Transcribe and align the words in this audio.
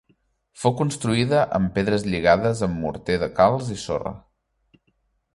Fou 0.61 0.71
construïda 0.77 1.41
amb 1.57 1.69
pedres 1.75 2.05
lligades 2.13 2.63
amb 2.67 2.79
morter 2.85 3.19
de 3.25 3.27
calç 3.41 3.69
i 3.77 3.77
sorra. 3.83 4.15